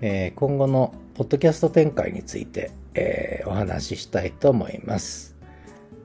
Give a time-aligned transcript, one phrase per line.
[0.00, 5.36] えー、今後のポッドキャスト展開について、えー、お話ししたいと思います。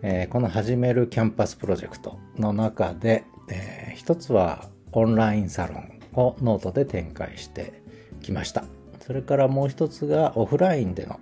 [0.02, 7.82] えー、この始めるキャンパスプロジェクトの中で、えー、一つはオンラインサロンをノートで展開して
[8.22, 8.66] きました。
[9.00, 11.20] それからもう一つがオフラインでの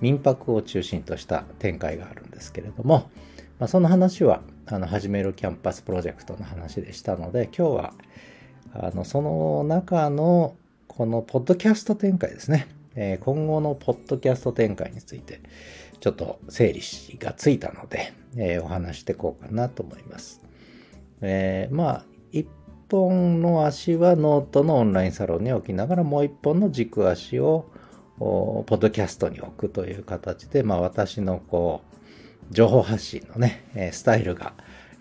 [0.00, 3.10] 民泊を中心とした展開があるんですけれども、
[3.58, 7.94] まあ、その話はあの始めるキャンパスプロジェクトの話でしたので今日は
[8.74, 10.54] あのその中の
[10.86, 12.68] このポッドキャスト展開ですね。
[12.94, 15.40] えー、今後のポッドキャスト展開について、
[16.00, 16.80] ちょっと整理
[17.18, 20.42] がついたので、えー、お話していこうかなと思います。
[21.22, 22.46] えー、まあ、一
[22.90, 27.70] 本の足はノートのオンラインサロンに置きながら、もう一本の軸足を
[28.18, 31.96] ポッドキャストに置くという形で、まあ私のこう、
[32.52, 34.52] 情報発信のね、スタイルが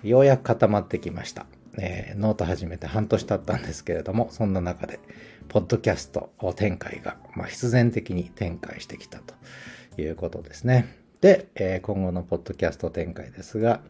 [0.03, 1.45] ようやく固まってきました。
[1.77, 4.99] えー、ノート始めて半年経ったんですけれども、そんな中で、
[5.47, 10.95] ポッドキャスト展開が、まあ、必然的に展開してきたということですね。
[11.21, 13.81] で、えー、今後のポッドキャスト展開ですが、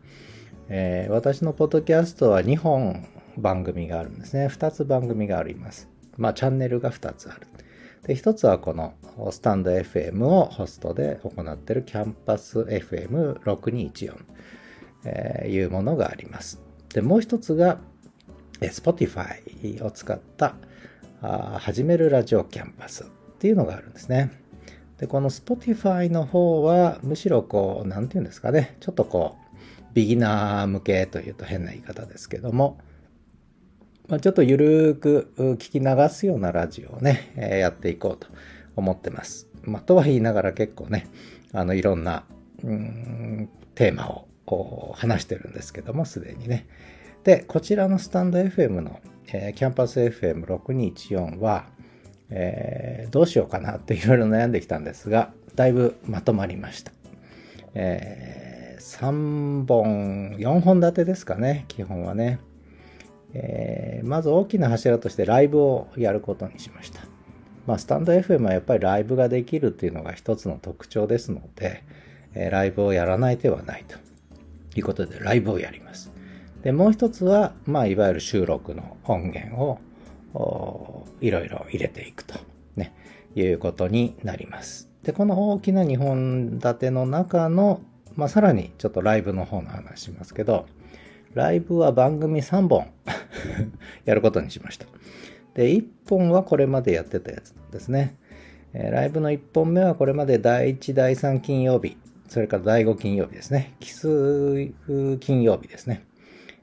[0.69, 3.07] えー、私のポッドキャストは2本
[3.37, 4.47] 番組があるんですね。
[4.47, 5.87] 2つ番組があります。
[6.17, 7.47] まあ、チャンネルが2つある。
[8.03, 8.93] で、1つはこの
[9.31, 14.15] スタンド FM をホストで行っているキャンパス FM6214、
[15.05, 16.61] えー、いうものがあります。
[16.93, 17.79] で、もう一つが、
[18.61, 20.55] Spotify を使った
[21.59, 23.07] 始めるラジオキャンパスっ
[23.39, 24.31] ていうのがあるんですね。
[24.99, 29.41] で、この Spotify の方は、むしろこう、なんていうんですかね、ちょっとこう、
[29.93, 32.77] ビギナー向けというと変な言い方ですけども、
[34.11, 38.27] まあ、ちょっとゆるく聞き流すようなラジオをね、えー、やっていこうと
[38.75, 39.47] 思ってます。
[39.63, 41.07] まあ、とは言いながら結構ね、
[41.53, 42.25] あの、いろんな、
[42.61, 44.09] うん、テーマ
[44.47, 46.67] を話してるんですけども、すでにね。
[47.23, 48.99] で、こちらのスタンド FM の、
[49.31, 51.67] えー、キャンパス FM6214 は、
[52.29, 56.91] えー、どうしようかなっていろいろ悩んできたんですが、だいぶまとまりました。
[57.75, 62.39] えー、3本、4本立てですかね、基本はね。
[63.33, 67.01] えー、まず大きな柱としてライブをやることにしました。
[67.67, 71.83] まあ、スタンド FM はやっぱりライブができるっていうのが一つの特徴ですので、
[72.33, 73.95] えー、ライブをやらない手はないと。
[74.75, 76.11] いうことでライブをやります。
[76.63, 82.35] で、もう一つは、まあ、いわゆる収録の音源をいろいろ入れていくと、
[82.75, 82.93] ね、
[83.35, 84.89] いうことになります。
[85.03, 87.81] で、この大きな2本立ての中の、
[88.15, 90.67] まあ、さらにちょっとライブの方の話しますけど、
[91.33, 92.87] ライブは番組3本
[94.05, 94.85] やることにしました。
[95.53, 98.15] で、1本はこれまでやってたやつですね。
[98.73, 101.97] えライブの1本目はこれまで第1、第3金曜日、
[102.27, 103.73] それから第5金曜日ですね。
[103.79, 104.67] 奇数
[105.19, 106.05] 金曜日ですね。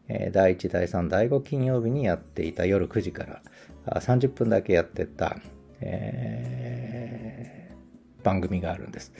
[0.08, 3.42] え第1、第3、第5金曜日にやっていた夜9時から
[4.00, 5.38] 30分だけやってた、
[5.80, 9.12] えー、番組があるんです。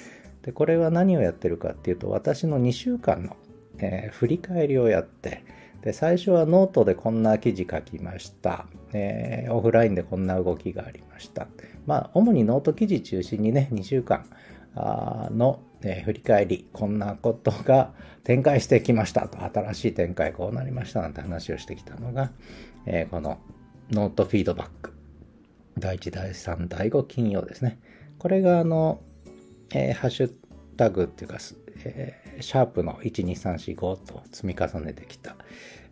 [0.42, 3.36] で、これは何をやってるかっていうと、私の2週間の、
[3.78, 5.42] え、振り返りをやって、
[5.82, 8.66] で、最初はノートでこんな記事書きました。
[8.92, 11.46] えー、オフラインでこんな動きがありました。
[11.86, 14.26] まあ、主にノート記事中心にね、2週間
[14.74, 17.92] のえー、振り返り、こんなことが
[18.24, 22.32] 展開してきましたと、新しい展開こうなりましたなんて話をしてきたのが、
[22.86, 23.38] えー、この
[23.90, 24.92] ノートフィードバック。
[25.78, 27.78] 第1、第3、第5金曜ですね。
[28.18, 29.00] これがあの、
[29.72, 30.32] え、ハッシュ
[30.76, 31.38] タグっていうか、
[31.84, 35.36] え、シャープの12345と積み重ねてきた、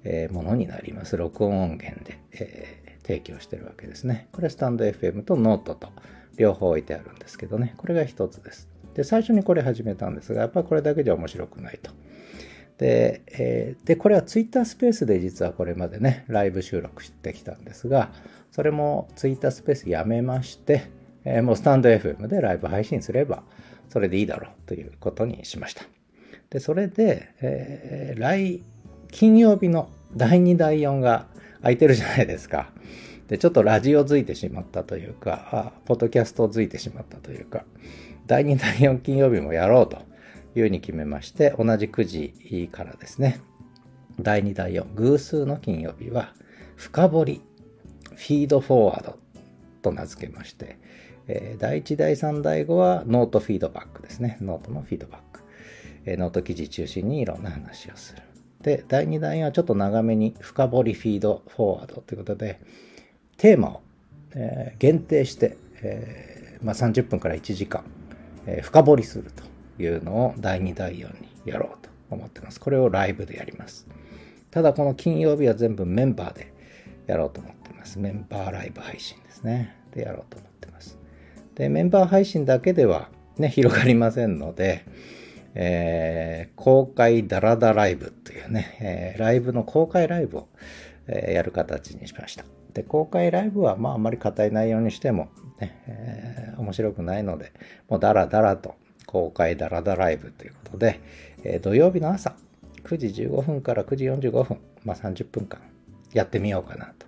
[0.04, 1.16] え、ものになります。
[1.16, 4.28] 録音音源で、え、提供してるわけですね。
[4.32, 5.90] これスタンド FM とノートと
[6.36, 7.74] 両方置いてあるんですけどね。
[7.76, 8.68] これが一つです。
[8.94, 11.92] で、最初にこれ始めたんですが、やっぱこれだけじゃ面白くないと。
[12.78, 18.10] で、えー、で、これは Twitter スペースで実はこれまでね、ライブ収録してきたんですが、
[18.50, 20.90] それも Twitter スペースやめまして、
[21.24, 23.42] えー、もうスタンド FM でライブ配信すれば、
[23.88, 25.95] それでいいだろうということにしました。
[26.50, 28.62] で、それで、えー、来、
[29.10, 31.26] 金曜日の第2、第4が
[31.60, 32.70] 空いてるじゃないですか。
[33.28, 37.64] で、ちょっとラジオづいてしまったというか、あポッドキャストづいてしまったというか、
[38.26, 39.98] 第2、第4金曜日もやろうと
[40.54, 43.40] いうふうに決めまして、同じ9時からですね、
[44.20, 46.34] 第2、第4、偶数の金曜日は、
[46.76, 47.42] 深掘り、
[48.14, 49.18] フィードフォワード
[49.82, 50.78] と名付けまして、
[51.28, 54.38] えー、第1、第3、第5はノートフィードバックですね。
[54.40, 55.45] ノートのフィードバック。
[56.06, 58.22] えー、ノート記事中心にいろんな話をする。
[58.62, 62.60] で、第2、第4はちょっと長めに深掘りフィードフォワードということで、
[63.36, 63.80] テーマを、
[64.34, 67.84] え、限定して、えまあ、30分から1時間
[68.46, 72.60] え深掘りするというのを第2、第4にやろうと思ってます。
[72.60, 73.86] これをライブでやります。
[74.50, 76.52] ただこの金曜日は全部メンバーで
[77.06, 77.98] やろうと思ってます。
[77.98, 79.76] メンバーライブ配信ですね。
[79.92, 80.98] でやろうと思ってます。
[81.56, 84.84] で、メンバー配信だけではね、広がりませんので、
[85.58, 90.48] えー、公開ダラダライブというね、えー、ライブの公開ライブを、
[91.06, 92.44] えー、やる形にしました。
[92.74, 97.52] で、公開ライブはまああまり硬い内容にしてもね、え、面白くないので、
[97.88, 98.74] もうダラダラと
[99.06, 101.00] 公開ダラダライブということで、
[101.42, 102.34] え、土曜日の朝
[102.84, 105.60] 9時15分から9時45分、まあ30分間
[106.12, 107.06] やってみようかなと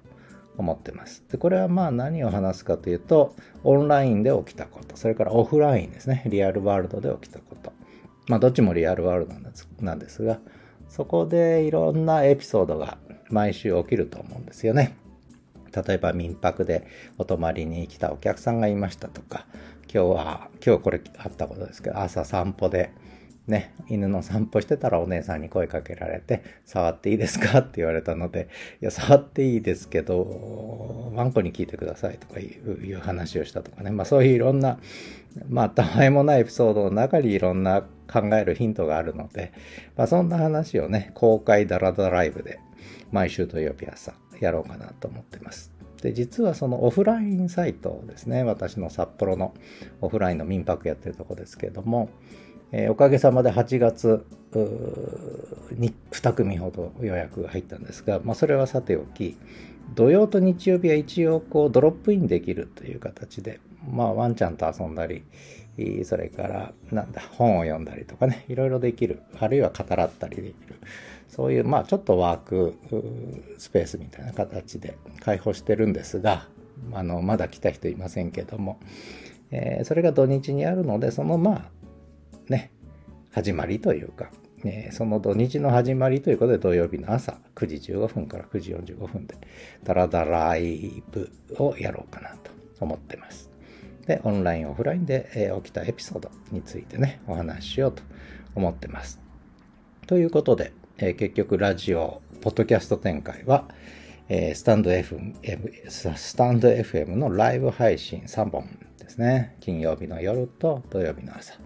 [0.57, 1.25] 思ってます。
[1.31, 7.48] で、これはまあ何を話すかというと、オンラインで起きたこと、それからオフラインですね、リアルワールドで起きたこと、
[8.29, 9.35] まあどっちもリアルワールド
[9.81, 10.39] なんですが、
[10.89, 12.99] そこでいろんなエピソードが
[13.31, 14.97] 毎週起きると思うんですよね。
[15.87, 16.87] 例えば民泊で
[17.19, 19.47] お泊まりに来たお客さんがいましたとか、
[19.93, 22.91] 今日は、今日これあったことですけど、朝散歩で、
[23.47, 28.49] ね、犬の散歩してたらお姉さんに声かけられて、触っていいですかって言われたので、
[28.83, 33.91] いや、触っていいですけど、ワンコに聞いてくださいとかいう話をしたとかね。
[33.91, 34.79] まあそういういろんな、
[35.49, 39.53] まあたわいもないエピソードの中にいろんな考えるヒントがあるので、
[39.97, 42.61] まあそんな話をね、公開ダラダライブで
[43.13, 45.73] 毎週土曜日朝やろうかなと思ってます。
[46.03, 49.55] で、実はそのオフラインサイトですね、私の札幌の
[50.01, 52.09] オフラインの民泊やってるとこですけども、
[52.71, 54.27] えー、おかげさまで8月
[55.73, 59.37] に2組ほど予約が入ったんですが、まあ、それはさておき
[59.95, 63.61] 土曜と日曜日は一応こうドロップインできるという形で、
[63.91, 65.25] まあ、ワンちゃんと遊んだり
[66.05, 69.23] それからなんだ本を読んだりとかねいろいろできる。
[69.39, 70.77] あるいは語らったりできる。
[71.29, 72.75] そういうまあちょっとワーク
[73.59, 76.49] スペースみたいな形で開放してるんですが
[76.93, 78.81] あのまだ来た人いませんけども、
[79.51, 81.71] えー、それが土日にあるのでそのまあ
[82.49, 82.71] ね、
[83.31, 84.31] 始まりというか、
[84.65, 89.37] えその土日の始まりということで土曜日の朝9時15分から9時45分で
[89.85, 93.51] ダラダライブをやろうかなと思ってます。
[94.09, 98.03] で、オンライン、オフラインで、え起きたエピソードについてね、お話ししようと
[98.55, 99.21] 思ってます。
[100.07, 103.69] ということで、え結局ラジオ、ポッドキャスト展開は、
[104.31, 105.35] えスタンド FM、
[105.91, 108.67] スタンド FM のライブ配信3本
[108.99, 109.57] ですね。
[109.61, 111.59] 金曜日の夜と土曜日の朝。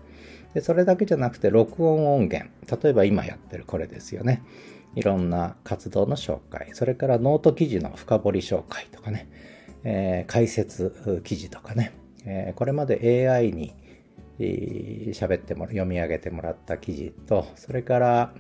[0.53, 2.51] で、それだけじゃなくて、録音音源。
[2.83, 4.43] 例えば今やってるこれですよね。
[4.97, 6.71] いろんな活動の紹介。
[6.73, 9.29] それからノート記事の深掘り紹介とかね。
[9.85, 12.02] えー、解説記事とかね。
[12.25, 13.75] え、これまで AI に
[14.39, 18.35] 喋っても読み上げてもらった記事と、それから、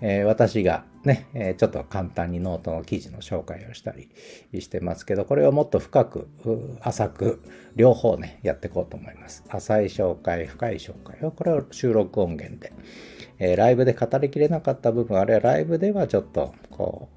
[0.00, 4.10] え、私がね、え、ちょっと簡単にノートの記事の紹介をしたり
[4.60, 6.28] してますけど、これをもっと深く、
[6.80, 7.42] 浅く、
[7.74, 9.44] 両方ね、やっていこうと思います。
[9.48, 12.72] 浅い紹介、深い紹介を、これを収録音源で、
[13.40, 17.08] え、ライブで語りきれなかった部分、あるいはライブではちょっと、こ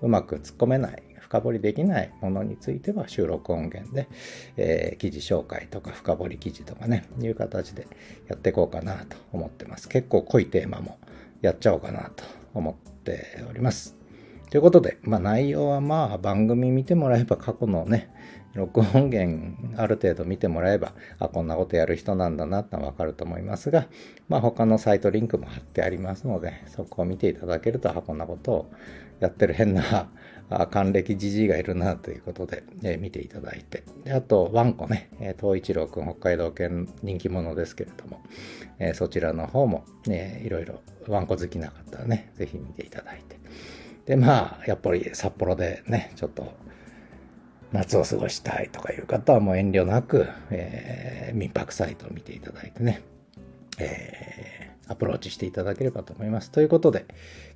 [0.00, 4.08] う、うまく突っ込めない、深掘りできないものについては収録音源で、
[4.56, 7.86] えー、記事紹介とか深掘り記事とかね、いう形で
[8.28, 9.90] やっていこうかなと思ってます。
[9.90, 10.98] 結構濃いテーマも
[11.42, 13.94] やっちゃおうかなと思っております。
[14.50, 18.10] ということで、まあ内容はまあ番組見てもらえば過去のね、
[18.54, 23.86] 録音源ある程度見てもらえば、あ、こんなことやる人なんだなってわかると思いますが、
[24.28, 28.70] まあ他のサイトリンクも貼ってありますので、そこを見ていただけると、あ、こんなことを
[29.20, 30.08] やってる変な
[30.50, 33.84] あ還暦じじいがいるなということで、えー、見ていただいて。
[34.04, 38.22] であと、ワンコね、えー、一郎くん、北海道犬人気者ですけれども、
[38.78, 43.36] えー、そちらの方も、ね、いろいろワンコ好きな方はね、ぜひ見ていただいて。
[44.06, 46.54] で、まあ、やっぱり札幌でね、ちょっと
[47.72, 53.02] 夏を過ごしたいとかいう方はもう遠慮なく、えー、民泊サイトを見ていただいてね、
[53.78, 56.50] えー、アプローチしていただければと思います。
[56.50, 57.04] ということで、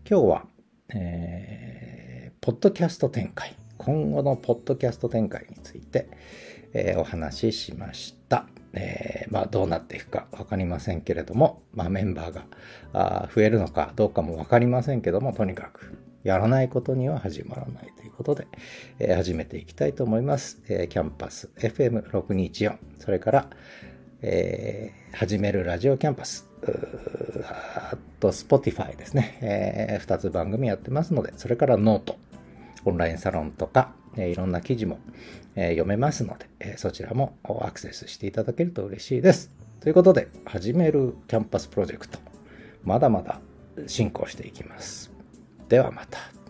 [0.09, 0.47] 今日は、
[0.95, 2.12] えー、
[2.45, 6.09] ポッドキャスト展開、今後のポッドキャスト展開について、
[6.73, 8.47] えー、お話ししました。
[8.73, 12.35] えー、まあどうなっていくかわかりませんけれども、まあメンバー
[12.93, 18.49] が増えるのかどうかもわかりませんけども、とにかくやらないことには始まらないということで、
[18.99, 20.61] えー、始めていきたいと思います。
[20.67, 23.51] えー、キャンパス FM6214、それから、
[24.21, 26.51] えー、始めるラジオキャンパス、
[27.45, 32.17] あと Spotify ですね、えー、2つ番組やってますので、それからノート、
[32.85, 34.99] オンラインサロンとか、え、いろんな記事も、
[35.55, 39.51] え、読めますので、え、そちらもアクセスしていただけると嬉しいです。
[39.81, 42.19] ということで、始めるキャンパスプロジェクト、
[42.85, 43.41] まだまだ
[43.87, 45.11] 進行していきます。
[45.69, 46.42] ではまた。